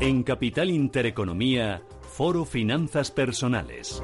En 0.00 0.24
Capital 0.24 0.68
Intereconomía, 0.68 1.82
Foro 2.02 2.44
Finanzas 2.44 3.10
Personales. 3.10 4.02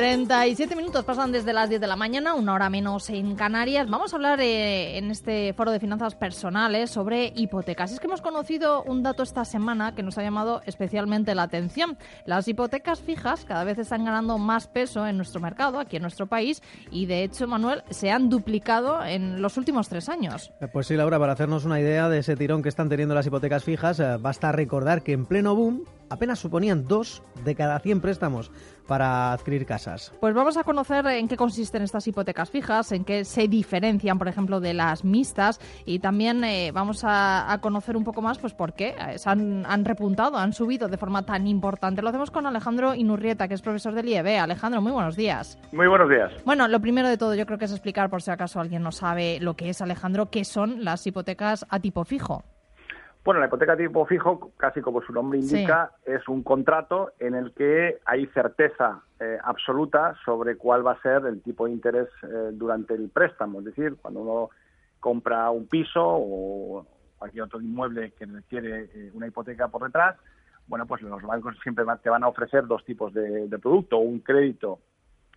37 0.00 0.76
minutos 0.76 1.04
pasan 1.04 1.30
desde 1.30 1.52
las 1.52 1.68
10 1.68 1.78
de 1.78 1.86
la 1.86 1.94
mañana, 1.94 2.32
una 2.32 2.54
hora 2.54 2.70
menos 2.70 3.10
en 3.10 3.36
Canarias. 3.36 3.86
Vamos 3.86 4.14
a 4.14 4.16
hablar 4.16 4.40
eh, 4.40 4.96
en 4.96 5.10
este 5.10 5.52
foro 5.52 5.72
de 5.72 5.78
finanzas 5.78 6.14
personales 6.14 6.88
sobre 6.88 7.34
hipotecas. 7.36 7.92
Es 7.92 8.00
que 8.00 8.06
hemos 8.06 8.22
conocido 8.22 8.82
un 8.84 9.02
dato 9.02 9.22
esta 9.22 9.44
semana 9.44 9.94
que 9.94 10.02
nos 10.02 10.16
ha 10.16 10.22
llamado 10.22 10.62
especialmente 10.64 11.34
la 11.34 11.42
atención. 11.42 11.98
Las 12.24 12.48
hipotecas 12.48 13.00
fijas 13.00 13.44
cada 13.44 13.62
vez 13.64 13.76
están 13.76 14.06
ganando 14.06 14.38
más 14.38 14.68
peso 14.68 15.06
en 15.06 15.18
nuestro 15.18 15.38
mercado, 15.38 15.78
aquí 15.78 15.96
en 15.96 16.02
nuestro 16.02 16.26
país, 16.26 16.62
y 16.90 17.04
de 17.04 17.22
hecho, 17.22 17.46
Manuel, 17.46 17.82
se 17.90 18.10
han 18.10 18.30
duplicado 18.30 19.04
en 19.04 19.42
los 19.42 19.58
últimos 19.58 19.90
tres 19.90 20.08
años. 20.08 20.50
Eh, 20.62 20.68
pues 20.72 20.86
sí, 20.86 20.96
Laura, 20.96 21.18
para 21.18 21.34
hacernos 21.34 21.66
una 21.66 21.78
idea 21.78 22.08
de 22.08 22.20
ese 22.20 22.36
tirón 22.36 22.62
que 22.62 22.70
están 22.70 22.88
teniendo 22.88 23.14
las 23.14 23.26
hipotecas 23.26 23.64
fijas, 23.64 24.00
eh, 24.00 24.16
basta 24.18 24.50
recordar 24.50 25.02
que 25.02 25.12
en 25.12 25.26
pleno 25.26 25.54
boom 25.54 25.84
apenas 26.10 26.38
suponían 26.38 26.84
dos 26.84 27.22
de 27.44 27.54
cada 27.54 27.78
100 27.78 28.00
préstamos 28.00 28.50
para 28.86 29.32
adquirir 29.32 29.64
casas. 29.64 30.12
Pues 30.20 30.34
vamos 30.34 30.56
a 30.56 30.64
conocer 30.64 31.06
en 31.06 31.28
qué 31.28 31.36
consisten 31.36 31.82
estas 31.82 32.06
hipotecas 32.08 32.50
fijas, 32.50 32.90
en 32.92 33.04
qué 33.04 33.24
se 33.24 33.46
diferencian, 33.48 34.18
por 34.18 34.28
ejemplo, 34.28 34.60
de 34.60 34.74
las 34.74 35.04
mixtas 35.04 35.60
y 35.86 36.00
también 36.00 36.42
eh, 36.44 36.72
vamos 36.72 37.02
a, 37.04 37.58
conocer 37.62 37.96
un 37.96 38.04
poco 38.04 38.20
más 38.20 38.38
pues 38.38 38.52
por 38.52 38.74
qué 38.74 38.88
eh, 38.88 39.16
han, 39.24 39.64
han, 39.64 39.84
repuntado, 39.84 40.36
han 40.36 40.52
subido 40.52 40.88
de 40.88 40.96
forma 40.98 41.24
tan 41.24 41.46
importante. 41.46 42.02
Lo 42.02 42.08
hacemos 42.08 42.30
con 42.30 42.46
Alejandro 42.46 42.94
Inurrieta, 42.94 43.46
que 43.46 43.54
es 43.54 43.62
profesor 43.62 43.94
del 43.94 44.08
IEB. 44.08 44.40
Alejandro, 44.40 44.80
muy 44.80 44.92
buenos 44.92 45.14
días. 45.14 45.56
Muy 45.72 45.86
buenos 45.86 46.10
días. 46.10 46.32
Bueno, 46.44 46.66
lo 46.66 46.80
primero 46.80 47.08
de 47.08 47.16
todo 47.16 47.34
yo 47.34 47.46
creo 47.46 47.58
que 47.58 47.66
es 47.66 47.72
explicar, 47.72 48.10
por 48.10 48.22
si 48.22 48.30
acaso 48.30 48.60
alguien 48.60 48.82
no 48.82 48.90
sabe 48.90 49.38
lo 49.40 49.54
que 49.54 49.70
es, 49.70 49.80
Alejandro, 49.80 50.30
qué 50.30 50.44
son 50.44 50.84
las 50.84 51.06
hipotecas 51.06 51.64
a 51.68 51.78
tipo 51.78 52.04
fijo. 52.04 52.44
Bueno, 53.30 53.42
la 53.42 53.46
hipoteca 53.46 53.76
tipo 53.76 54.04
fijo, 54.06 54.50
casi 54.56 54.80
como 54.80 55.00
su 55.02 55.12
nombre 55.12 55.38
indica, 55.38 55.92
es 56.04 56.26
un 56.26 56.42
contrato 56.42 57.12
en 57.20 57.36
el 57.36 57.52
que 57.52 58.00
hay 58.04 58.26
certeza 58.26 59.04
eh, 59.20 59.38
absoluta 59.44 60.16
sobre 60.24 60.56
cuál 60.56 60.84
va 60.84 60.94
a 60.94 61.00
ser 61.00 61.24
el 61.26 61.40
tipo 61.40 61.66
de 61.66 61.70
interés 61.70 62.08
eh, 62.24 62.50
durante 62.52 62.94
el 62.94 63.08
préstamo. 63.08 63.60
Es 63.60 63.66
decir, 63.66 63.94
cuando 64.02 64.22
uno 64.22 64.50
compra 64.98 65.48
un 65.52 65.68
piso 65.68 66.02
o 66.04 66.84
cualquier 67.18 67.44
otro 67.44 67.60
inmueble 67.60 68.10
que 68.18 68.26
requiere 68.26 68.90
eh, 68.92 69.12
una 69.14 69.28
hipoteca 69.28 69.68
por 69.68 69.84
detrás, 69.84 70.16
bueno, 70.66 70.84
pues 70.86 71.00
los 71.02 71.22
bancos 71.22 71.56
siempre 71.62 71.84
te 72.02 72.10
van 72.10 72.24
a 72.24 72.28
ofrecer 72.28 72.66
dos 72.66 72.84
tipos 72.84 73.14
de, 73.14 73.46
de 73.46 73.58
producto, 73.60 73.98
un 73.98 74.18
crédito 74.18 74.80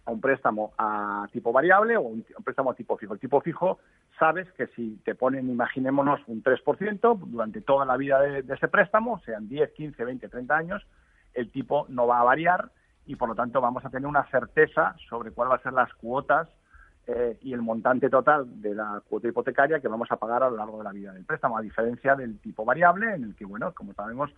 a 0.06 0.12
un 0.12 0.20
préstamo 0.20 0.74
a 0.78 1.28
tipo 1.32 1.52
variable 1.52 1.96
o 1.98 2.02
un, 2.02 2.26
préstamo 2.44 2.72
a 2.72 2.76
tipo 2.76 2.98
fijo. 2.98 3.14
El 3.14 3.20
tipo 3.20 3.42
fijo, 3.42 3.80
sabes 4.20 4.52
que 4.54 4.68
si 4.68 5.00
te 5.06 5.16
ponen, 5.16 5.50
imaginémonos, 5.50 6.22
un 6.28 6.44
3% 6.44 7.20
durante 7.20 7.62
toda 7.62 7.86
la 7.86 7.98
vida 7.98 8.20
de, 8.20 8.54
ese 8.54 8.68
préstamo, 8.68 9.20
sean 9.20 9.48
10, 9.48 9.72
15, 9.72 10.04
20, 10.04 10.30
30 10.30 10.56
años, 10.56 10.86
el 11.34 11.52
tipo 11.52 11.86
no 11.90 12.08
va 12.08 12.20
a 12.20 12.24
variar 12.24 12.72
y 13.06 13.16
por 13.16 13.30
lo 13.30 13.36
tanto 13.36 13.60
vamos 13.62 13.84
a 13.86 13.90
tener 13.90 14.08
una 14.08 14.26
certeza 14.30 14.96
sobre 15.10 15.32
cuál 15.32 15.52
va 15.52 15.56
a 15.56 15.64
ser 15.64 15.74
las 15.74 15.94
cuotas 15.96 16.48
eh, 17.08 17.38
y 17.42 17.54
el 17.54 17.62
montante 17.62 18.10
total 18.10 18.62
de 18.62 18.76
la 18.76 19.02
cuota 19.10 19.28
hipotecaria 19.28 19.80
que 19.80 19.90
vamos 19.90 20.10
a 20.12 20.16
pagar 20.16 20.44
a 20.44 20.50
lo 20.50 20.56
largo 20.56 20.78
de 20.78 20.84
la 20.86 20.92
vida 20.92 21.14
del 21.14 21.26
préstamo, 21.26 21.58
a 21.58 21.62
diferencia 21.62 22.16
del 22.16 22.40
tipo 22.40 22.64
variable, 22.64 23.14
en 23.14 23.24
el 23.24 23.36
que, 23.36 23.46
bueno, 23.46 23.74
como 23.74 23.94
sabemos, 23.94 24.32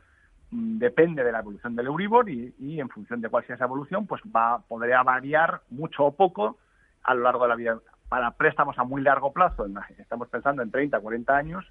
depende 0.56 1.24
de 1.24 1.32
la 1.32 1.40
evolución 1.40 1.76
del 1.76 1.88
Euribor 1.88 2.30
y, 2.30 2.54
en 2.80 2.90
función 2.90 3.22
de 3.22 3.30
cuál 3.30 3.46
sea 3.46 3.56
esa 3.56 3.66
evolución, 3.66 4.08
pues 4.08 4.22
va 4.24 4.60
podría 4.60 5.04
variar 5.04 5.62
mucho 5.70 6.06
o 6.06 6.12
poco 6.12 6.58
a 7.04 7.14
lo 7.14 7.24
largo 7.24 7.44
de 7.44 7.50
la 7.50 7.56
vida. 7.56 7.80
Para 8.10 8.32
préstamos 8.32 8.78
a 8.78 8.84
muy 8.84 9.02
largo 9.02 9.34
plazo, 9.34 9.66
estamos 9.98 10.28
pensando 10.30 10.62
en 10.62 10.72
30, 10.72 11.00
40 11.00 11.36
años, 11.36 11.66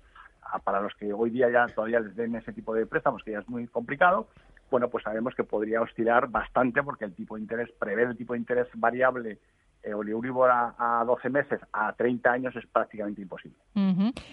para 0.64 0.80
los 0.80 0.94
que 0.94 1.12
hoy 1.12 1.30
día 1.30 1.50
ya 1.50 1.66
todavía 1.66 2.00
les 2.00 2.14
den 2.14 2.34
ese 2.34 2.52
tipo 2.52 2.74
de 2.74 2.86
préstamos, 2.86 3.22
que 3.22 3.32
ya 3.32 3.40
es 3.40 3.48
muy 3.48 3.66
complicado, 3.66 4.28
bueno, 4.70 4.88
pues 4.88 5.04
sabemos 5.04 5.34
que 5.34 5.44
podría 5.44 5.80
oscilar 5.80 6.28
bastante 6.28 6.82
porque 6.82 7.04
el 7.04 7.14
tipo 7.14 7.36
de 7.36 7.42
interés, 7.42 7.70
prever 7.78 8.08
el 8.08 8.16
tipo 8.16 8.32
de 8.32 8.40
interés 8.40 8.68
variable 8.74 9.38
el 9.84 10.08
Euribor 10.08 10.50
a, 10.50 11.04
12 11.06 11.30
meses 11.30 11.60
a 11.72 11.92
30 11.92 12.30
años 12.30 12.56
es 12.56 12.66
prácticamente 12.66 13.22
imposible. 13.22 13.58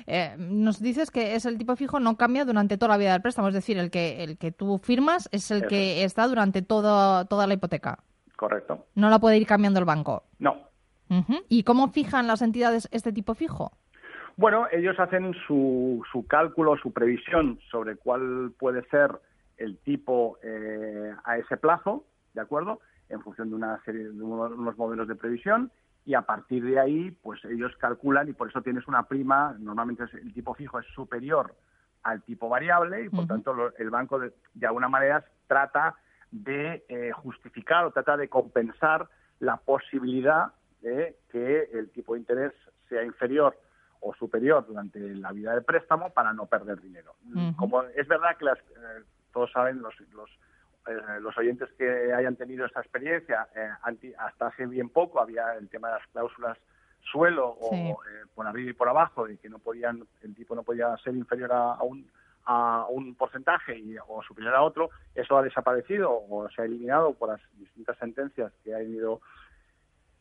Eh, 0.08 0.36
nos 0.38 0.82
dices 0.82 1.12
que 1.12 1.36
es 1.36 1.46
el 1.46 1.58
tipo 1.58 1.76
fijo, 1.76 2.00
no 2.00 2.18
cambia 2.18 2.46
durante 2.46 2.78
toda 2.78 2.90
la 2.94 2.98
vida 2.98 3.12
del 3.14 3.22
préstamo, 3.22 3.50
es 3.50 3.54
decir, 3.54 3.78
el 3.78 3.92
que, 3.92 4.24
el 4.24 4.38
que 4.38 4.52
tú 4.52 4.78
firmas 4.80 5.30
es 5.32 5.52
el 5.52 5.68
que 5.68 6.04
está 6.04 6.28
durante 6.28 6.62
todo, 6.62 7.26
toda 7.26 7.48
la 7.48 7.54
hipoteca. 7.54 8.00
Correcto. 8.36 8.88
No 8.96 9.10
la 9.10 9.20
puede 9.20 9.38
ir 9.38 9.46
cambiando 9.46 9.80
el 9.80 9.86
banco. 9.86 10.24
No. 10.40 10.72
¿Y 11.50 11.64
cómo 11.64 11.90
fijan 11.90 12.28
las 12.28 12.42
entidades 12.42 12.88
este 12.92 13.12
tipo 13.12 13.36
fijo? 13.36 13.74
Bueno, 14.38 14.68
ellos 14.72 14.98
hacen 15.00 15.34
su, 15.46 16.02
su 16.12 16.26
cálculo, 16.26 16.78
su 16.78 16.94
previsión 16.94 17.60
sobre 17.70 17.98
cuál 17.98 18.54
puede 18.58 18.84
ser 18.90 19.12
el 19.58 19.78
tipo 19.80 20.38
eh, 20.42 21.14
a 21.24 21.38
ese 21.38 21.58
plazo, 21.58 22.06
¿de 22.34 22.42
acuerdo? 22.42 22.80
En 23.12 23.22
función 23.22 23.50
de 23.50 23.56
una 23.56 23.82
serie 23.84 24.04
de 24.04 24.24
unos 24.24 24.78
modelos 24.78 25.08
de 25.08 25.16
previsión 25.16 25.72
y 26.06 26.16
a 26.16 26.24
partir 26.24 26.64
de 26.64 26.80
ahí 26.80 27.12
pues 27.12 27.44
ellos 27.46 27.72
calculan 27.78 28.28
y 28.30 28.34
por 28.34 28.50
eso 28.50 28.62
tienes 28.62 28.88
una 28.88 29.04
prima 29.04 29.56
normalmente 29.60 30.04
el 30.14 30.34
tipo 30.34 30.54
fijo 30.56 30.80
es 30.80 30.88
superior 30.88 31.54
al 32.04 32.24
tipo 32.24 32.50
variable 32.50 33.06
y 33.06 33.10
por 33.10 33.28
tanto 33.28 33.72
el 33.78 33.90
banco 33.90 34.20
de, 34.20 34.34
alguna 34.66 34.90
manera 34.90 35.24
trata 35.48 35.96
de 36.32 36.84
eh, 36.90 37.12
justificar 37.12 37.86
o 37.86 37.92
trata 37.92 38.18
de 38.18 38.28
compensar 38.28 39.08
la 39.40 39.58
posibilidad 39.58 40.54
de 40.82 41.18
que 41.30 41.70
el 41.74 41.92
tipo 41.92 42.14
de 42.14 42.22
interés 42.22 42.54
sea 42.90 43.04
inferior 43.04 43.56
o 44.00 44.16
superior 44.16 44.66
durante 44.66 45.00
la 45.16 45.32
vida 45.32 45.54
del 45.54 45.64
préstamo 45.64 46.10
para 46.12 46.34
no 46.34 46.48
perder 46.48 46.82
dinero. 46.82 47.16
Como 47.56 47.84
es 47.84 48.08
verdad 48.08 48.36
que 48.38 48.46
las, 48.46 48.58
eh, 48.58 49.04
todos 49.32 49.52
saben 49.52 49.82
los, 49.82 49.94
los 50.12 50.30
eh, 50.88 51.20
los 51.22 51.38
oyentes 51.38 51.70
que 51.78 52.14
hayan 52.14 52.36
tenido 52.36 52.66
esa 52.66 52.82
experiencia, 52.82 53.48
eh, 53.56 53.70
hasta 54.18 54.48
hace 54.48 54.66
bien 54.66 54.90
poco 54.90 55.22
había 55.22 55.54
el 55.56 55.70
tema 55.70 55.90
de 55.90 55.94
las 55.96 56.08
cláusulas 56.08 56.58
suelo 57.12 57.50
o 57.50 57.74
eh, 57.74 58.26
por 58.34 58.48
arriba 58.48 58.72
y 58.72 58.74
por 58.74 58.90
abajo, 58.90 59.28
de 59.28 59.38
que 59.38 59.50
no 59.50 59.60
podían, 59.60 60.06
el 60.22 60.36
tipo 60.36 60.56
no 60.56 60.64
podía 60.64 60.96
ser 60.98 61.16
inferior 61.16 61.52
a, 61.54 61.82
un 61.84 62.10
a 62.46 62.88
un 62.90 63.14
porcentaje 63.16 63.78
y, 63.78 63.96
o 64.08 64.24
superior 64.24 64.56
a 64.56 64.64
otro, 64.64 64.90
eso 65.14 65.38
ha 65.38 65.44
desaparecido 65.44 66.12
o 66.12 66.50
se 66.50 66.62
ha 66.62 66.66
eliminado 66.66 67.14
por 67.14 67.30
las 67.30 67.42
distintas 67.58 67.98
sentencias 67.98 68.52
que 68.64 68.74
ha 68.74 68.82
ido 68.82 69.22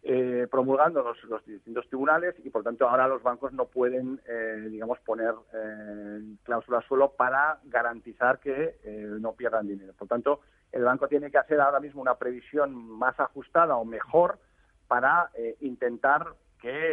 eh, 0.03 0.47
promulgando 0.51 1.03
los, 1.03 1.23
los, 1.25 1.45
distintos 1.45 1.87
tribunales 1.89 2.35
y 2.43 2.49
por 2.49 2.63
tanto 2.63 2.89
ahora 2.89 3.07
los 3.07 3.23
bancos 3.23 3.53
no 3.53 3.67
pueden 3.67 4.19
eh, 4.27 4.69
digamos 4.71 4.99
poner 5.01 5.35
eh, 5.53 6.37
cláusulas 6.43 6.87
suelo 6.87 7.13
para 7.13 7.59
garantizar 7.65 8.39
que 8.39 8.79
eh, 8.83 9.07
no 9.21 9.35
pierdan 9.35 9.69
dinero 9.69 9.93
por 9.93 10.09
tanto 10.09 10.41
el 10.73 10.85
banco 10.85 11.07
tiene 11.07 11.31
que 11.31 11.37
hacer 11.37 11.61
ahora 11.61 11.81
mismo 11.81 12.01
una 12.01 12.15
previsión 12.15 12.75
más 12.75 13.19
ajustada 13.21 13.77
o 13.77 13.85
mejor 13.85 14.39
para 14.89 15.31
intentar 15.61 16.35
que 16.61 16.93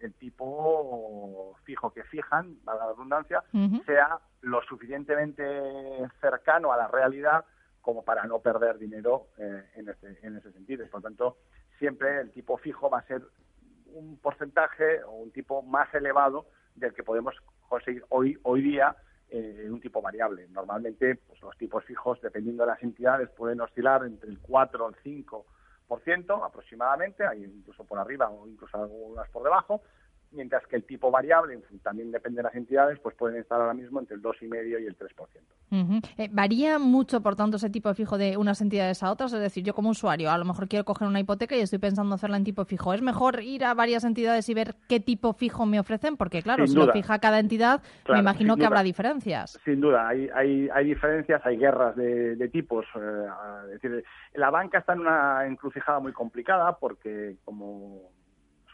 el 0.00 0.14
tipo 0.14 1.54
fijo 1.64 1.92
que 1.92 2.04
fijan, 2.04 2.56
a 2.66 2.74
la 2.74 2.86
redundancia, 2.88 3.44
sea 3.84 4.18
lo 4.40 4.62
suficientemente 4.62 5.42
cercano 6.20 6.72
a 6.72 6.76
la 6.76 6.88
realidad 6.88 7.44
como 7.82 8.02
para 8.02 8.24
no 8.24 8.40
perder 8.40 8.78
dinero 8.78 9.28
en, 9.38 9.88
ese, 9.88 10.18
en 10.22 10.36
ese 10.36 10.52
sentido. 10.52 10.86
Por 10.90 11.02
tanto, 11.02 11.36
siempre 11.78 12.20
el 12.20 12.30
tipo 12.30 12.56
fijo 12.58 12.90
va 12.90 12.98
a 12.98 13.06
ser 13.06 13.22
un 13.86 14.18
porcentaje 14.18 15.02
o 15.04 15.12
un 15.12 15.30
tipo 15.30 15.62
más 15.62 15.92
elevado 15.94 16.46
del 16.74 16.92
que 16.92 17.02
podemos 17.02 17.34
conseguir 17.68 18.04
hoy, 18.10 18.38
hoy 18.42 18.62
día 18.62 18.96
eh, 19.28 19.62
en 19.64 19.72
un 19.72 19.80
tipo 19.80 20.00
variable. 20.00 20.46
Normalmente 20.48 21.16
pues, 21.16 21.40
los 21.40 21.56
tipos 21.56 21.84
fijos, 21.84 22.20
dependiendo 22.20 22.64
de 22.64 22.70
las 22.70 22.82
entidades, 22.82 23.28
pueden 23.30 23.60
oscilar 23.60 24.04
entre 24.04 24.30
el 24.30 24.38
4 24.38 24.86
o 24.86 24.88
el 24.88 24.96
5% 24.96 26.46
aproximadamente, 26.46 27.26
hay 27.26 27.44
incluso 27.44 27.84
por 27.84 27.98
arriba 27.98 28.28
o 28.28 28.46
incluso 28.46 28.76
algunas 28.76 29.28
por 29.30 29.42
debajo. 29.42 29.82
Mientras 30.36 30.66
que 30.66 30.76
el 30.76 30.84
tipo 30.84 31.10
variable, 31.10 31.58
también 31.82 32.12
depende 32.12 32.38
de 32.38 32.42
las 32.44 32.54
entidades, 32.54 32.98
pues 33.00 33.16
pueden 33.16 33.40
estar 33.40 33.60
ahora 33.60 33.74
mismo 33.74 33.98
entre 33.98 34.16
el 34.16 34.22
2,5 34.22 34.82
y 34.82 34.86
el 34.86 34.96
3%. 34.96 36.02
Eh, 36.18 36.28
¿Varía 36.30 36.78
mucho, 36.78 37.22
por 37.22 37.34
tanto, 37.34 37.56
ese 37.56 37.70
tipo 37.70 37.92
fijo 37.94 38.18
de 38.18 38.36
unas 38.36 38.60
entidades 38.60 39.02
a 39.02 39.10
otras? 39.10 39.32
Es 39.32 39.40
decir, 39.40 39.64
yo 39.64 39.74
como 39.74 39.90
usuario, 39.90 40.30
a 40.30 40.38
lo 40.38 40.44
mejor 40.44 40.68
quiero 40.68 40.84
coger 40.84 41.08
una 41.08 41.18
hipoteca 41.18 41.56
y 41.56 41.60
estoy 41.60 41.78
pensando 41.78 42.14
hacerla 42.14 42.36
en 42.36 42.44
tipo 42.44 42.64
fijo. 42.64 42.94
¿Es 42.94 43.02
mejor 43.02 43.42
ir 43.42 43.64
a 43.64 43.74
varias 43.74 44.04
entidades 44.04 44.48
y 44.48 44.54
ver 44.54 44.76
qué 44.88 45.00
tipo 45.00 45.32
fijo 45.32 45.66
me 45.66 45.80
ofrecen? 45.80 46.16
Porque, 46.16 46.42
claro, 46.42 46.66
si 46.66 46.76
lo 46.76 46.92
fija 46.92 47.18
cada 47.18 47.40
entidad, 47.40 47.82
me 48.08 48.18
imagino 48.18 48.56
que 48.56 48.66
habrá 48.66 48.82
diferencias. 48.82 49.58
Sin 49.64 49.80
duda, 49.80 50.08
hay, 50.08 50.28
hay, 50.34 50.68
hay 50.72 50.84
diferencias, 50.84 51.44
hay 51.44 51.56
guerras 51.56 51.96
de, 51.96 52.36
de 52.36 52.48
tipos. 52.48 52.86
Eh, 52.94 53.26
es 53.74 53.82
decir, 53.82 54.04
la 54.34 54.50
banca 54.50 54.78
está 54.78 54.92
en 54.92 55.00
una 55.00 55.46
encrucijada 55.46 55.98
muy 55.98 56.12
complicada 56.12 56.76
porque, 56.78 57.36
como 57.44 58.02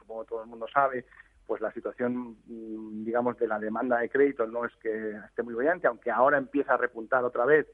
supongo 0.02 0.24
todo 0.24 0.42
el 0.42 0.48
mundo 0.48 0.66
sabe, 0.72 1.06
pues 1.46 1.60
la 1.60 1.72
situación, 1.72 2.36
mm, 2.46 3.04
digamos, 3.04 3.38
de 3.38 3.46
la 3.46 3.58
demanda 3.58 3.98
de 3.98 4.08
crédito 4.08 4.46
no 4.46 4.64
es 4.64 4.74
que 4.76 5.10
esté 5.26 5.42
muy 5.42 5.54
brillante, 5.54 5.86
aunque 5.86 6.10
ahora 6.10 6.38
empieza 6.38 6.74
a 6.74 6.76
repuntar 6.76 7.24
otra 7.24 7.44
vez 7.44 7.66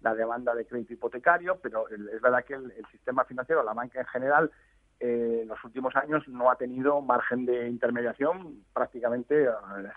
la 0.00 0.14
demanda 0.14 0.54
de 0.54 0.66
crédito 0.66 0.92
hipotecario, 0.92 1.58
pero 1.60 1.88
es 1.88 2.20
verdad 2.20 2.44
que 2.44 2.54
el, 2.54 2.72
sistema 2.90 3.24
financiero, 3.24 3.62
la 3.62 3.72
banca 3.72 4.00
en 4.00 4.06
general, 4.06 4.50
eh, 5.00 5.40
en 5.42 5.48
los 5.48 5.62
últimos 5.64 5.94
años 5.96 6.26
no 6.28 6.50
ha 6.50 6.56
tenido 6.56 7.00
margen 7.00 7.44
de 7.44 7.68
intermediación 7.68 8.64
prácticamente 8.72 9.48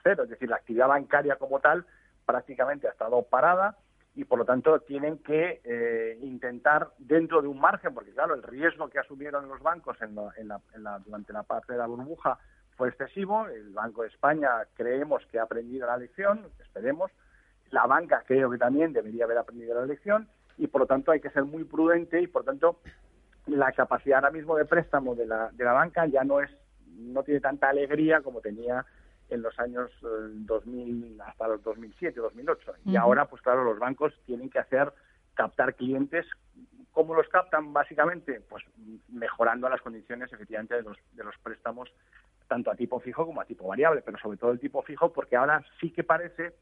cero. 0.03 0.23
Es 0.23 0.29
decir, 0.29 0.49
la 0.49 0.57
actividad 0.57 0.87
bancaria 0.87 1.35
como 1.35 1.59
tal 1.59 1.85
prácticamente 2.25 2.87
ha 2.87 2.91
estado 2.91 3.23
parada 3.23 3.77
y 4.15 4.25
por 4.25 4.39
lo 4.39 4.45
tanto 4.45 4.79
tienen 4.81 5.19
que 5.19 5.61
eh, 5.63 6.17
intentar 6.21 6.89
dentro 6.97 7.41
de 7.41 7.47
un 7.47 7.59
margen, 7.59 7.93
porque 7.93 8.11
claro, 8.11 8.33
el 8.33 8.43
riesgo 8.43 8.89
que 8.89 8.99
asumieron 8.99 9.47
los 9.47 9.61
bancos 9.61 9.97
en 10.01 10.15
durante 11.05 11.33
la 11.33 11.43
parte 11.43 11.73
de 11.73 11.79
la 11.79 11.87
burbuja 11.87 12.37
fue 12.79 12.87
excesivo. 12.87 13.45
El 13.47 13.73
Banco 13.73 14.03
de 14.03 14.07
España 14.07 14.49
creemos 14.73 15.21
que 15.29 15.37
ha 15.37 15.43
aprendido 15.43 15.85
la 15.85 15.97
lección, 15.97 16.47
esperemos. 16.59 17.11
La 17.71 17.85
banca 17.85 18.23
creo 18.25 18.49
que 18.49 18.57
también 18.57 18.93
debería 18.93 19.25
haber 19.25 19.37
aprendido 19.37 19.75
la 19.75 19.85
lección 19.85 20.29
y 20.57 20.67
por 20.67 20.81
lo 20.81 20.87
tanto 20.87 21.11
hay 21.11 21.19
que 21.19 21.29
ser 21.29 21.43
muy 21.43 21.65
prudente 21.65 22.21
y 22.21 22.27
por 22.27 22.43
lo 22.43 22.45
tanto 22.45 22.79
la 23.47 23.73
capacidad 23.73 24.19
ahora 24.19 24.31
mismo 24.31 24.55
de 24.55 24.63
préstamo 24.63 25.13
de 25.13 25.27
la, 25.27 25.49
de 25.51 25.63
la 25.65 25.73
banca 25.73 26.05
ya 26.05 26.23
no 26.23 26.39
es 26.39 26.49
no 26.97 27.21
tiene 27.23 27.41
tanta 27.41 27.69
alegría 27.69 28.21
como 28.21 28.39
tenía 28.39 28.85
en 29.29 29.41
los 29.41 29.59
años 29.59 29.91
2000 30.01 31.03
eh, 31.03 31.17
hasta 31.25 31.47
los 31.49 31.61
2007, 31.61 32.19
2008. 32.19 32.73
Y 32.85 32.95
ahora, 32.95 33.25
pues 33.25 33.41
claro, 33.41 33.63
los 33.63 33.77
bancos 33.77 34.13
tienen 34.25 34.49
que 34.49 34.57
hacer 34.57 34.91
captar 35.35 35.75
clientes. 35.75 36.25
¿Cómo 36.91 37.13
los 37.13 37.27
captan? 37.27 37.71
Básicamente, 37.71 38.41
pues 38.49 38.63
mejorando 39.09 39.69
las 39.69 39.81
condiciones 39.81 40.33
efectivamente 40.33 40.75
de 40.75 40.81
los, 40.81 40.97
de 41.11 41.23
los 41.23 41.37
préstamos 41.43 41.89
tanto 42.49 42.69
a 42.71 42.75
tipo 42.75 42.99
fijo 42.99 43.25
como 43.25 43.39
a 43.39 43.45
tipo 43.45 43.67
variable, 43.67 44.01
pero 44.01 44.17
sobre 44.17 44.37
todo 44.37 44.51
el 44.51 44.59
tipo 44.59 44.81
fijo, 44.81 45.13
porque 45.13 45.37
ahora 45.37 45.63
sí 45.79 45.91
que 45.91 46.03
parece 46.03 46.55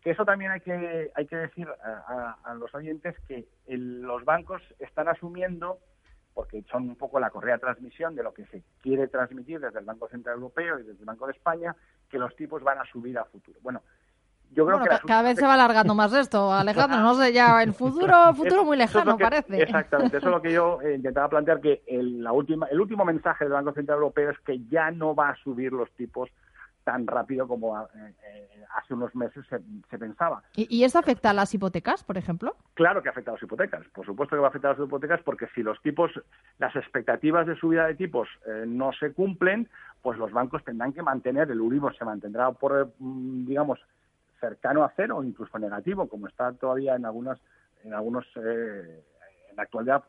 que 0.00 0.10
eso 0.10 0.24
también 0.24 0.52
hay 0.52 0.60
que, 0.60 1.10
hay 1.14 1.26
que 1.26 1.36
decir 1.36 1.66
a, 1.66 2.54
los 2.58 2.72
oyentes 2.74 3.16
que 3.26 3.48
los 3.66 4.24
bancos 4.24 4.62
están 4.78 5.08
asumiendo, 5.08 5.78
porque 6.34 6.62
son 6.70 6.90
un 6.90 6.96
poco 6.96 7.18
la 7.18 7.30
correa 7.30 7.54
de 7.54 7.60
transmisión 7.60 8.14
de 8.14 8.22
lo 8.22 8.34
que 8.34 8.44
se 8.46 8.62
quiere 8.82 9.08
transmitir 9.08 9.60
desde 9.60 9.78
el 9.78 9.86
Banco 9.86 10.06
Central 10.08 10.36
Europeo 10.36 10.78
y 10.78 10.82
desde 10.82 11.00
el 11.00 11.06
Banco 11.06 11.26
de 11.26 11.32
España, 11.32 11.74
que 12.10 12.18
los 12.18 12.36
tipos 12.36 12.62
van 12.62 12.78
a 12.78 12.84
subir 12.84 13.18
a 13.18 13.24
futuro. 13.24 13.58
Bueno, 13.62 13.82
yo 14.52 14.66
creo 14.66 14.80
que 14.80 14.88
cada 15.06 15.22
vez 15.22 15.36
se 15.36 15.46
va 15.46 15.54
alargando 15.54 15.94
más 15.94 16.12
esto, 16.12 16.52
Alejandro. 16.52 17.00
No 17.00 17.14
sé, 17.14 17.32
ya 17.32 17.62
el 17.62 17.72
futuro, 17.72 18.34
futuro 18.34 18.64
muy 18.64 18.76
lejano 18.76 19.18
parece. 19.18 19.62
Exactamente, 19.62 20.18
eso 20.18 20.26
es 20.26 20.32
lo 20.32 20.42
que 20.42 20.52
yo 20.52 20.80
eh, 20.82 20.94
intentaba 20.94 21.28
plantear 21.28 21.60
que 21.60 21.82
el, 21.86 22.22
la 22.22 22.32
última, 22.32 22.66
el 22.66 22.80
último 22.80 23.04
mensaje 23.04 23.44
del 23.44 23.52
Banco 23.52 23.72
Central 23.72 23.96
Europeo 23.96 24.30
es 24.30 24.38
que 24.40 24.60
ya 24.68 24.90
no 24.90 25.14
va 25.14 25.30
a 25.30 25.36
subir 25.36 25.72
los 25.72 25.90
tipos 25.92 26.30
tan 26.84 27.06
rápido 27.06 27.48
como 27.48 27.80
eh, 27.80 27.86
eh, 27.96 28.64
hace 28.74 28.92
unos 28.92 29.14
meses 29.14 29.44
se, 29.48 29.98
pensaba. 29.98 30.42
¿Y, 30.54 30.66
¿Y, 30.68 30.84
esto 30.84 30.98
afecta 30.98 31.30
a 31.30 31.32
las 31.32 31.54
hipotecas, 31.54 32.04
por 32.04 32.18
ejemplo? 32.18 32.54
Claro 32.74 33.02
que 33.02 33.08
afecta 33.08 33.30
a 33.30 33.34
las 33.34 33.42
hipotecas. 33.42 33.86
Por 33.94 34.04
supuesto 34.04 34.36
que 34.36 34.40
va 34.40 34.48
a 34.48 34.50
afectar 34.50 34.72
a 34.72 34.78
las 34.78 34.86
hipotecas 34.86 35.22
porque 35.22 35.46
si 35.54 35.62
los 35.62 35.80
tipos, 35.80 36.10
las 36.58 36.76
expectativas 36.76 37.46
de 37.46 37.56
subida 37.56 37.86
de 37.86 37.94
tipos 37.94 38.28
no 38.66 38.92
se 38.92 39.14
cumplen, 39.14 39.68
pues 40.04 40.18
los 40.18 40.30
bancos 40.32 40.62
tendrán 40.62 40.92
que 40.92 41.02
mantener, 41.02 41.50
el 41.50 41.62
Uribor 41.62 41.96
se 41.96 42.04
mantendrá 42.04 42.52
por, 42.52 42.92
mm, 42.98 43.46
digamos, 43.46 43.80
cercano 44.44 44.84
a 44.84 44.92
cero 44.94 45.18
o 45.18 45.24
incluso 45.24 45.58
negativo, 45.58 46.06
como 46.08 46.28
está 46.28 46.52
todavía 46.52 46.96
en 46.96 47.06
algunas, 47.06 47.40
en 47.82 47.94
algunos, 47.94 48.26
eh, 48.36 49.04
en 49.50 49.56
la 49.56 49.62
actualidad 49.62 50.04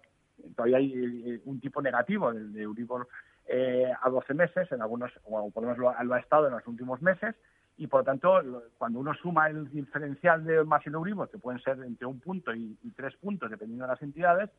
todavía 0.55 0.77
hay 0.77 0.91
eh, 0.93 1.41
un 1.45 1.61
tipo 1.61 1.81
negativo 1.81 2.33
de, 2.33 2.61
Euribor 2.61 3.07
eh, 3.47 3.91
a 4.01 4.09
12 4.09 4.33
meses, 4.33 4.69
en 4.71 4.81
algunos, 4.81 5.11
o 5.23 5.49
por 5.51 5.63
lo 5.63 5.69
menos 5.69 5.95
lo, 6.05 6.13
ha 6.13 6.19
estado 6.19 6.47
en 6.47 6.53
los 6.53 6.67
últimos 6.67 7.01
meses, 7.01 7.35
y 7.77 7.87
por 7.87 8.01
lo 8.01 8.05
tanto, 8.05 8.41
cuando 8.77 8.99
uno 8.99 9.13
suma 9.13 9.47
el 9.49 9.69
diferencial 9.69 10.43
de 10.43 10.63
más 10.65 10.85
el 10.85 10.95
Euribor, 10.95 11.29
que 11.29 11.37
pueden 11.37 11.61
ser 11.61 11.79
entre 11.83 12.07
un 12.07 12.19
punto 12.19 12.53
y, 12.53 12.77
tres 12.95 13.15
puntos, 13.15 13.49
dependiendo 13.49 13.85
de 13.85 13.91
las 13.91 14.01
entidades, 14.01 14.49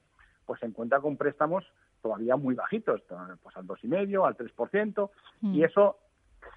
pues 0.46 0.60
se 0.60 0.66
encuentra 0.66 1.00
con 1.00 1.16
préstamos 1.16 1.64
todavía 2.00 2.36
muy 2.36 2.54
bajitos, 2.54 3.02
pues 3.42 3.56
al 3.56 3.66
2,5, 3.66 4.26
al 4.26 4.36
3%, 4.36 5.10
y 5.42 5.60
mm. 5.60 5.64
eso 5.64 5.98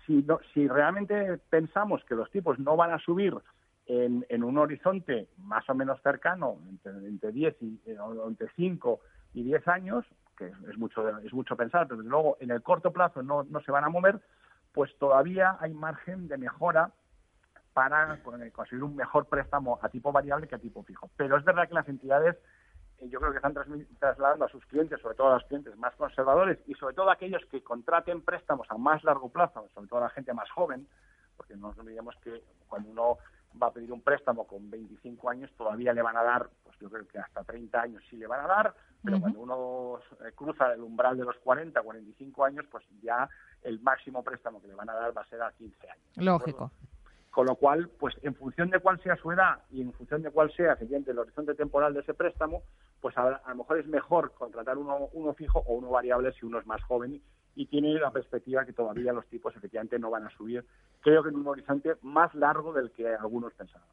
si, 0.10 0.26
si 0.56 0.68
realmente 0.68 1.38
pensamos 1.52 2.04
que 2.06 2.16
los 2.16 2.32
tipos 2.32 2.58
no 2.58 2.76
van 2.76 2.92
a 2.92 2.98
subir 2.98 3.36
en, 3.86 4.44
un 4.44 4.58
horizonte 4.58 5.28
más 5.38 5.70
o 5.70 5.76
menos 5.76 6.02
cercano, 6.02 6.58
entre, 6.68 6.92
entre 7.08 7.32
10 7.32 7.62
y 7.62 7.80
eh, 7.86 7.98
entre 8.28 8.50
5 8.56 9.00
y 9.36 9.44
10 9.44 9.68
años, 9.68 10.06
que 10.36 10.48
es 10.48 10.78
mucho, 10.78 11.08
es 11.20 11.34
mucho 11.34 11.56
pensar, 11.56 11.88
pero 11.88 11.98
desde 11.98 12.10
luego 12.10 12.38
en 12.40 12.50
el 12.50 12.64
corto 12.64 12.92
plazo 12.92 13.22
no, 13.22 13.44
no 13.44 13.62
se 13.62 13.72
van 13.72 13.84
a 13.84 13.90
mover, 13.90 14.20
pues 14.74 14.96
todavía 14.98 15.58
hay 15.60 15.74
margen 15.74 16.28
de 16.28 16.38
mejora 16.38 16.92
para 17.74 18.20
conseguir 18.52 18.84
un 18.84 18.96
mejor 18.96 19.28
préstamo 19.28 19.80
a 19.82 19.90
tipo 19.90 20.12
variable 20.12 20.48
que 20.48 20.56
a 20.56 20.60
tipo 20.60 20.84
fijo. 20.84 21.10
Pero 21.18 21.38
es 21.38 21.46
verdad 21.46 21.68
que 21.68 21.76
las 21.76 21.88
entidades 21.88 22.36
yo 23.08 23.20
creo 23.20 23.32
que 23.32 23.38
están 23.38 23.56
trasladando 24.00 24.46
a 24.46 24.50
sus 24.50 24.66
clientes, 24.66 25.00
sobre 25.02 25.16
todo 25.16 25.30
a 25.30 25.36
los 25.36 25.46
clientes 25.46 25.76
más 25.78 25.96
conservadores 25.96 26.60
y 26.68 26.74
sobre 26.74 26.96
todo 26.96 27.10
a 27.10 27.14
aquellos 27.14 27.44
que 27.46 27.64
contraten 27.64 28.22
préstamos 28.22 28.68
a 28.70 28.78
más 28.78 29.04
largo 29.04 29.30
plazo, 29.30 29.68
sobre 29.74 29.88
todo 29.88 30.00
a 30.00 30.04
la 30.04 30.10
gente 30.10 30.34
más 30.34 30.50
joven, 30.52 30.88
porque 31.38 31.56
no 31.56 31.70
nos 31.70 31.80
olvidemos 31.80 32.16
que 32.24 32.44
cuando 32.68 32.90
uno 32.90 33.18
va 33.62 33.68
a 33.68 33.74
pedir 33.74 33.92
un 33.92 34.02
préstamo 34.02 34.46
con 34.46 34.70
25 34.70 35.30
años 35.30 35.52
todavía 35.58 35.94
le 35.94 36.02
van 36.02 36.18
a 36.18 36.24
dar, 36.24 36.50
pues 36.64 36.78
yo 36.80 36.90
creo 36.90 37.08
que 37.08 37.20
hasta 37.20 37.44
30 37.44 37.82
años 37.82 38.04
sí 38.10 38.18
le 38.18 38.28
van 38.28 38.42
a 38.42 38.48
dar, 38.48 38.76
pero 39.04 39.20
cuando 39.20 39.40
uno 39.40 40.00
eh, 40.26 40.32
cruza 40.36 40.74
el 40.74 40.82
umbral 40.82 41.18
de 41.18 41.24
los 41.24 41.38
40, 41.38 41.82
45 41.82 42.46
años, 42.46 42.66
pues 42.70 42.86
ya 43.02 43.30
el 43.64 43.80
máximo 43.80 44.24
préstamo 44.24 44.62
que 44.62 44.68
le 44.68 44.76
van 44.76 44.90
a 44.90 44.94
dar 44.94 45.18
va 45.18 45.22
a 45.22 45.26
ser 45.26 45.42
a 45.42 45.52
15 45.52 45.90
años. 45.90 46.18
Lógico. 46.18 46.72
Con 47.32 47.46
lo 47.46 47.56
cual, 47.56 47.90
pues 48.00 48.16
en 48.24 48.34
función 48.34 48.70
de 48.70 48.80
cuál 48.80 49.02
sea 49.02 49.16
su 49.16 49.32
edad 49.32 49.60
y 49.70 49.82
en 49.82 49.94
función 49.94 50.24
de 50.24 50.32
cuál 50.32 50.52
sea 50.52 50.78
el 50.80 51.20
horizonte 51.20 51.54
temporal 51.54 51.94
de 51.94 52.02
ese 52.02 52.14
préstamo, 52.14 52.64
pues 53.02 53.16
a, 53.18 53.42
lo 53.48 53.56
mejor 53.56 53.80
es 53.80 53.88
mejor 53.88 54.34
contratar 54.34 54.78
uno, 54.78 55.10
uno 55.14 55.34
fijo 55.34 55.60
o 55.60 55.76
uno 55.76 55.90
variable 55.90 56.34
si 56.34 56.46
uno 56.46 56.60
es 56.60 56.66
más 56.66 56.82
joven 56.84 57.22
y 57.56 57.66
tiene 57.68 57.94
la 58.00 58.12
perspectiva 58.12 58.66
que 58.66 58.74
todavía 58.74 59.14
los 59.14 59.28
tipos 59.28 59.56
efectivamente 59.56 60.00
no 60.00 60.10
van 60.10 60.26
a 60.26 60.30
subir, 60.32 60.66
creo 61.02 61.24
que 61.24 61.30
en 61.30 61.36
un 61.36 61.48
horizonte 61.48 61.96
más 62.02 62.34
largo 62.34 62.74
del 62.74 62.92
que 62.92 63.08
algunos 63.14 63.54
pensaban. 63.54 63.88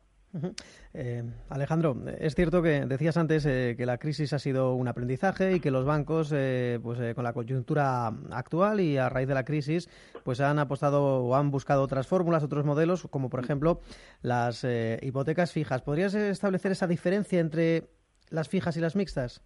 Eh, 0.95 1.23
Alejandro, 1.49 1.97
es 2.19 2.35
cierto 2.35 2.63
que 2.63 2.87
decías 2.87 3.17
antes 3.17 3.45
eh, 3.47 3.75
que 3.77 3.87
la 3.87 3.99
crisis 3.99 4.33
ha 4.33 4.39
sido 4.39 4.75
un 4.75 4.89
aprendizaje 4.89 5.55
y 5.55 5.61
que 5.61 5.71
los 5.71 5.85
bancos, 5.85 6.33
eh, 6.35 6.79
pues 6.83 7.15
con 7.15 7.25
la 7.25 7.33
coyuntura 7.33 8.09
actual 8.31 8.81
y 8.81 8.99
a 8.99 9.09
raíz 9.09 9.29
de 9.29 9.35
la 9.35 9.45
crisis, 9.45 9.89
pues 10.25 10.41
han 10.41 10.59
apostado 10.59 11.25
o 11.25 11.35
han 11.35 11.51
buscado 11.51 11.83
otras 11.83 12.07
fórmulas, 12.07 12.43
otros 12.43 12.65
modelos, 12.65 13.07
como 13.11 13.31
por 13.31 13.41
ejemplo 13.41 13.81
las 14.23 14.67
hipotecas 15.03 15.53
fijas. 15.53 15.83
¿Podrías 15.83 16.15
establecer 16.15 16.73
esa 16.73 16.87
diferencia 16.87 17.41
entre 17.41 17.89
las 18.31 18.49
fijas 18.49 18.77
y 18.77 18.81
las 18.81 18.97
mixtas? 18.97 19.43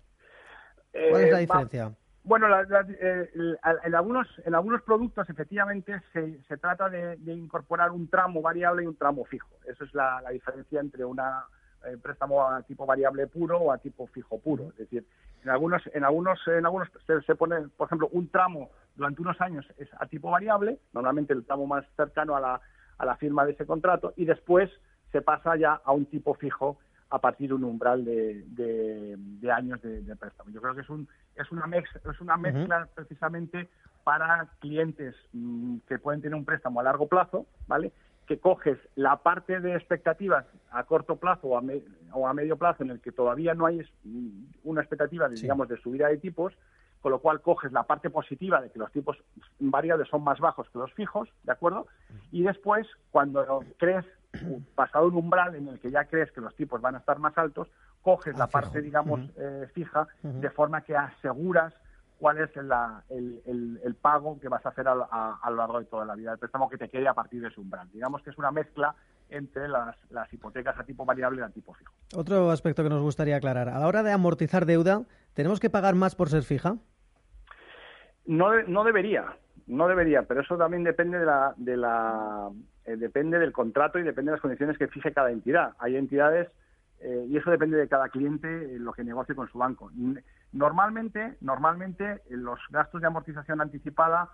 ¿Cuál 0.93 1.23
es 1.25 1.33
la 1.33 1.39
diferencia? 1.39 1.95
Bueno, 2.23 2.47
eh, 2.61 3.31
en, 3.85 3.95
algunos, 3.95 4.29
en 4.45 4.55
algunos 4.55 4.83
productos 4.83 5.29
efectivamente 5.31 6.03
se, 6.13 6.43
se 6.43 6.57
trata 6.59 6.91
de, 6.91 7.17
incorporar 7.27 7.91
un 7.91 8.09
tramo 8.09 8.43
variable 8.43 8.83
y 8.83 8.87
un 8.87 8.97
tramo 8.97 9.25
fijo. 9.25 9.49
Esa 9.67 9.85
es 9.85 9.95
la, 9.95 10.23
diferencia 10.31 10.81
entre 10.81 11.05
un 11.05 11.19
eh, 11.19 11.97
préstamo 12.03 12.47
a 12.47 12.63
tipo 12.63 12.85
variable 12.85 13.27
puro 13.27 13.59
o 13.59 13.73
a 13.73 13.79
tipo 13.79 14.07
fijo 14.09 14.39
puro. 14.39 14.69
Es 14.71 14.79
decir, 14.79 15.07
en 15.43 15.51
algunos, 15.51 15.83
en 15.95 16.05
algunos, 16.05 16.39
en 16.47 16.67
algunos 16.67 16.89
se, 17.27 17.35
pone, 17.35 17.69
por 17.77 17.87
ejemplo, 17.87 18.09
un 18.13 18.29
tramo 18.29 18.71
durante 18.97 19.23
unos 19.23 19.41
años 19.41 19.67
es 19.79 19.89
a 19.99 20.07
tipo 20.07 20.31
variable, 20.31 20.79
normalmente 20.93 21.33
el 21.33 21.45
tramo 21.47 21.67
más 21.67 21.87
cercano 21.97 22.37
a 22.37 22.41
la, 22.41 22.61
a 22.99 23.05
la 23.07 23.17
firma 23.17 23.47
de 23.47 23.53
ese 23.53 23.65
contrato, 23.65 24.13
y 24.17 24.27
después 24.27 24.71
se 25.11 25.23
pasa 25.23 25.57
ya 25.57 25.81
a 25.83 25.93
un 25.93 26.05
tipo 26.05 26.35
fijo 26.35 26.79
a 27.11 27.19
partir 27.19 27.49
de 27.49 27.55
un 27.55 27.65
umbral 27.65 28.05
de, 28.05 28.45
de, 28.47 29.53
años 29.53 29.83
de, 29.83 30.17
préstamo. 30.17 30.51
Yo 30.51 30.61
creo 30.61 30.75
que 30.75 30.83
es, 30.83 30.91
un, 30.91 31.09
es, 31.35 31.51
una, 31.51 31.65
es 31.77 32.21
una 32.21 32.37
mezcla 32.37 32.89
precisamente 32.95 33.69
para 34.05 34.49
clientes 34.61 35.17
mm, 35.33 35.79
que 35.89 35.99
pueden 35.99 36.23
tener 36.23 36.37
un 36.37 36.45
préstamo 36.45 36.81
a 36.81 36.85
largo 36.85 37.09
plazo, 37.09 37.47
¿vale? 37.67 37.93
que 38.27 38.39
coges 38.39 38.79
la 38.95 39.17
parte 39.17 39.59
de 39.59 39.75
expectativas 39.75 40.47
a 40.71 40.85
corto 40.85 41.17
plazo 41.17 41.49
o 41.49 41.59
a, 41.59 41.63
o 42.13 42.29
a 42.29 42.33
medio 42.33 42.57
plazo 42.57 42.85
en 42.85 42.91
el 42.91 43.01
que 43.01 43.11
todavía 43.11 43.55
no 43.55 43.67
hay 43.67 43.81
mm, 44.05 44.45
una 44.63 44.83
expectativa, 44.83 45.29
digamos, 45.29 45.69
de 45.69 45.77
subida 45.79 46.07
de 46.07 46.19
tipos 46.19 46.55
con 47.01 47.13
lo 47.13 47.19
cual 47.21 47.41
coges 47.41 47.73
la 47.73 47.85
parte 47.85 48.11
positiva 48.11 48.61
de 48.61 48.71
que 48.71 48.79
los 48.79 48.93
tipos 48.93 49.17
variables 49.59 50.09
son 50.09 50.23
más 50.23 50.39
bajos 50.39 50.69
que 50.71 50.79
los 50.79 50.93
fijos, 50.93 51.29
¿de 51.45 51.53
acuerdo? 51.53 51.87
Y 52.31 52.43
después, 52.43 52.87
cuando 53.11 53.65
crees, 53.79 54.05
pasado 54.75 55.09
un 55.09 55.17
umbral 55.17 55.55
en 55.57 55.69
el 55.69 55.81
que 55.81 55.91
ya 55.91 56.05
crees 56.05 56.31
que 56.33 56.41
los 56.41 56.55
tipos 56.55 56.81
van 56.81 56.95
a 56.95 56.99
estar 56.99 57.19
más 57.19 57.37
altos, 57.37 57.69
coges 58.03 58.37
la 58.37 58.47
parte, 58.47 58.81
digamos, 58.81 59.21
eh, 59.37 59.69
fija, 59.75 60.07
de 60.23 60.51
forma 60.51 60.83
que 60.83 60.97
aseguras 60.97 61.75
cuál 62.19 62.39
es 62.39 62.51
el, 62.57 63.95
pago 64.01 64.39
que 64.39 64.49
vas 64.49 64.65
a 64.65 64.69
hacer 64.69 64.87
a, 64.87 65.51
lo 65.51 65.57
largo 65.57 65.81
de 65.81 65.87
toda 65.87 66.05
la 66.05 66.15
vida, 66.15 66.33
el 66.33 66.39
préstamo 66.39 66.69
que 66.69 66.79
te 66.79 66.89
quede 66.89 67.09
a 67.09 67.15
partir 67.15 67.41
de 67.41 67.49
ese 67.49 67.61
umbral. 67.61 67.89
Digamos 67.93 68.23
que 68.23 68.31
es 68.31 68.39
una 68.39 68.51
mezcla 68.51 68.95
entre 69.31 69.69
las, 69.69 69.97
hipotecas 70.33 70.79
a 70.79 70.85
tipo 70.85 71.05
variable 71.05 71.41
y 71.41 71.45
a 71.45 71.49
tipo 71.49 71.73
fijo. 71.75 71.93
Otro 72.15 72.51
aspecto 72.51 72.83
que 72.83 72.91
nos 72.91 73.03
gustaría 73.03 73.37
aclarar, 73.37 73.69
a 73.69 73.79
la 73.79 73.87
hora 73.87 74.03
de 74.03 74.13
amortizar 74.13 74.67
deuda, 74.67 75.03
¿tenemos 75.35 75.61
que 75.61 75.71
pagar 75.71 75.95
más 75.95 76.15
por 76.15 76.29
ser 76.29 76.43
fija? 76.43 76.77
No, 78.27 78.63
no 78.63 78.85
debería, 78.85 79.37
no 79.67 79.89
debería, 79.89 80.23
pero 80.23 80.43
eso 80.43 80.57
también 80.57 80.85
depende 80.85 81.19
de 81.19 81.25
la, 81.25 81.55
de 81.57 81.77
la 81.77 82.51
eh, 82.91 82.97
depende 82.97 83.39
del 83.39 83.53
contrato 83.53 83.99
y 83.99 84.03
depende 84.03 84.31
de 84.31 84.37
las 84.37 84.43
condiciones 84.43 84.77
que 84.77 84.89
fije 84.89 85.13
cada 85.13 85.31
entidad. 85.31 85.75
Hay 85.79 85.97
entidades 85.97 86.49
eh, 87.01 87.27
y 87.29 87.37
eso 87.37 87.51
depende 87.51 87.77
de 87.77 87.89
cada 87.89 88.09
cliente 88.09 88.49
eh, 88.49 88.79
lo 88.79 88.93
que 88.93 89.05
negocie 89.05 89.35
con 89.35 89.49
su 89.49 89.59
banco. 89.59 89.91
Normalmente, 90.53 91.37
normalmente 91.41 92.23
los 92.29 92.59
gastos 92.71 93.01
de 93.01 93.07
amortización 93.07 93.61
anticipada 93.61 94.29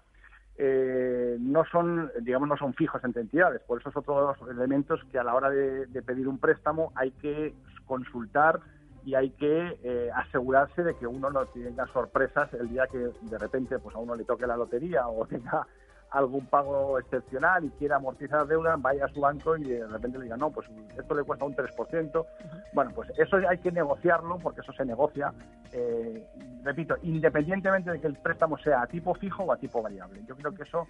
no 0.59 1.67
son, 1.67 2.11
digamos, 2.23 2.49
no 2.49 2.57
son 2.57 2.73
fijos 2.73 3.05
entre 3.05 3.21
entidades. 3.21 3.61
Por 3.67 3.79
eso 3.79 3.91
es 3.91 3.97
otro 3.97 4.33
los 4.33 4.49
elementos 4.49 5.05
que 5.13 5.19
a 5.19 5.25
la 5.25 5.35
hora 5.35 5.51
de, 5.51 6.03
pedir 6.03 6.27
un 6.27 6.39
préstamo 6.39 6.93
hay 6.95 7.11
que 7.11 7.55
consultar 7.85 8.61
y 9.05 9.15
hay 9.15 9.31
que 9.33 10.11
asegurarse 10.15 10.83
de 10.83 10.95
que 10.95 11.07
uno 11.07 11.29
no 11.29 11.45
tenga 11.45 11.87
sorpresas 11.89 12.51
el 12.55 12.71
día 12.71 12.87
que 12.87 12.97
de 12.97 13.39
repente 13.39 13.79
pues 13.79 13.95
a 13.95 13.99
uno 13.99 14.15
le 14.15 14.25
toque 14.25 14.47
la 14.47 14.57
lotería 14.57 15.07
o 15.07 15.27
tenga 15.27 15.67
algún 16.11 16.47
pago 16.47 16.99
excepcional 16.99 17.65
y 17.65 17.71
quiera 17.71 17.97
amortizar 17.97 18.47
deuda, 18.47 18.77
vaya 18.79 19.05
a 19.05 19.09
su 19.09 19.21
banco 19.21 19.57
y 19.57 19.65
de 19.65 19.87
repente 19.87 20.19
le 20.19 20.25
diga, 20.25 20.37
no, 20.37 20.51
pues 20.51 20.69
esto 20.97 21.15
le 21.15 21.25
cuesta 21.25 21.45
un 21.45 21.55
3%. 21.55 22.27
Bueno, 22.73 22.91
pues 22.95 23.11
eso 23.19 23.37
hay 23.49 23.59
que 23.59 23.73
negociarlo 23.73 24.39
porque 24.39 24.61
eso 24.61 24.73
se 24.73 24.85
negocia, 24.85 25.33
eh, 25.73 26.27
repito, 26.63 26.97
independientemente 27.03 27.91
de 27.91 28.01
que 28.01 28.07
el 28.07 28.15
préstamo 28.15 28.57
sea 28.59 28.83
a 28.83 28.87
tipo 28.87 29.15
fijo 29.15 29.45
o 29.45 29.53
a 29.53 29.57
tipo 29.57 29.83
variable. 29.83 30.23
Yo 30.27 30.37
creo 30.37 30.55
que 30.55 30.63
eso, 30.63 30.87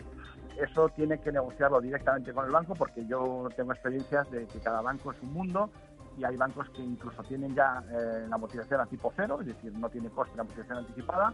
eso 0.61 0.89
tiene 0.91 1.19
que 1.19 1.33
negociarlo 1.33 1.81
directamente 1.81 2.33
con 2.33 2.45
el 2.45 2.53
banco 2.53 2.75
porque 2.75 3.05
yo 3.07 3.49
tengo 3.57 3.73
experiencias 3.73 4.31
de 4.31 4.47
que 4.47 4.61
cada 4.61 4.81
banco 4.83 5.13
es 5.13 5.23
un 5.23 5.33
mundo 5.33 5.71
y 6.19 6.25
hay 6.25 6.37
bancos 6.37 6.69
que 6.71 6.83
incluso 6.83 7.23
tienen 7.25 7.55
ya 7.55 7.83
eh, 7.91 8.27
la 8.29 8.37
amortización 8.37 8.81
a 8.81 8.87
tipo 8.87 9.13
cero, 9.17 9.39
es 9.41 9.49
decir, 9.49 9.73
no 9.79 9.89
tiene 9.89 10.09
coste 10.09 10.35
de 10.35 10.41
amortización 10.41 10.79
anticipada 10.79 11.33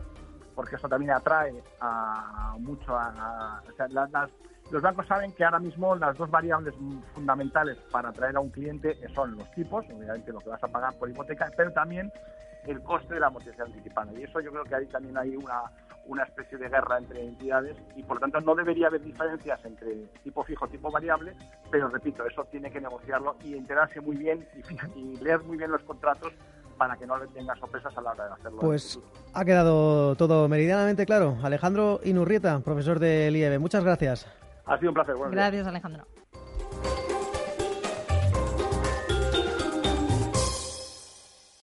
porque 0.55 0.77
eso 0.77 0.89
también 0.89 1.13
atrae 1.13 1.63
a 1.81 2.57
mucho 2.59 2.97
a, 2.97 3.63
los 4.71 4.81
bancos 4.81 5.07
saben 5.07 5.33
que 5.33 5.45
ahora 5.45 5.59
mismo 5.59 5.95
las 5.97 6.17
dos 6.17 6.31
variables 6.31 6.75
fundamentales 7.15 7.77
para 7.91 8.09
atraer 8.09 8.37
a 8.37 8.41
un 8.41 8.49
cliente 8.49 8.97
son 9.15 9.37
los 9.37 9.51
tipos, 9.53 9.85
obviamente 9.91 10.33
lo 10.33 10.39
que 10.39 10.49
vas 10.49 10.65
a 10.65 10.69
pagar 10.69 10.95
por 10.95 11.11
hipoteca, 11.11 11.51
pero 11.55 11.71
también 11.73 12.11
el 12.67 12.81
coste 12.83 13.15
de 13.15 13.21
la 13.21 13.27
amortización 13.27 13.67
anticipada. 13.67 14.13
Y 14.19 14.23
eso 14.23 14.41
yo 14.41 14.51
creo 14.51 14.65
que 14.65 14.75
ahí 14.75 14.87
también 14.87 15.19
hay 15.19 15.37
una, 15.37 15.65
una 16.07 16.23
especie 16.23 16.57
de 16.57 16.69
guerra 16.69 16.99
entre 16.99 17.23
entidades 17.23 17.77
y 17.97 18.03
por 18.03 18.17
lo 18.17 18.21
tanto 18.21 18.41
no 18.41 18.55
debería 18.55 18.87
haber 18.87 19.03
diferencias 19.03 19.63
entre 19.65 20.07
tipo 20.23 20.43
fijo, 20.45 20.67
tipo 20.69 20.91
variable, 20.91 21.35
pero 21.71 21.89
repito, 21.89 22.25
eso 22.25 22.45
tiene 22.45 22.71
que 22.71 22.81
negociarlo 22.81 23.37
y 23.45 23.57
enterarse 23.57 24.01
muy 24.01 24.17
bien 24.17 24.47
y, 24.95 24.99
y 24.99 25.17
leer 25.17 25.43
muy 25.43 25.59
bien 25.59 25.71
los 25.71 25.83
contratos 25.83 26.33
para 26.83 26.97
que 26.97 27.07
no 27.07 27.17
le 27.17 27.29
tenga 27.29 27.55
sorpresas 27.55 27.97
a 27.97 28.01
la 28.01 28.11
hora 28.11 28.27
de 28.27 28.33
hacerlo. 28.33 28.59
Pues 28.59 28.99
ha 29.35 29.45
quedado 29.45 30.17
todo 30.17 30.49
meridianamente 30.49 31.07
claro. 31.07 31.37
Alejandro 31.41 32.01
Inurrieta, 32.03 32.59
profesor 32.59 32.99
del 32.99 33.37
IEB, 33.37 33.61
muchas 33.61 33.85
gracias. 33.85 34.27
Ha 34.67 34.77
sido 34.79 34.91
un 34.91 34.95
placer. 34.95 35.15
gracias, 35.31 35.65
Alejandro. 35.65 36.05